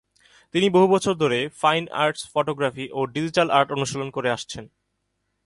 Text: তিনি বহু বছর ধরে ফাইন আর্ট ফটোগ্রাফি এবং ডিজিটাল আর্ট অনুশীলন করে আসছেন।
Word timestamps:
তিনি 0.53 0.67
বহু 0.69 0.87
বছর 0.87 1.13
ধরে 1.13 1.39
ফাইন 1.61 1.83
আর্ট 2.03 2.17
ফটোগ্রাফি 2.33 2.85
এবং 2.85 3.05
ডিজিটাল 3.11 3.47
আর্ট 3.49 3.69
অনুশীলন 3.71 4.09
করে 4.11 4.29
আসছেন। 4.31 4.63